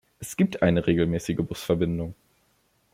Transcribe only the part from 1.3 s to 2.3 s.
Busverbindung.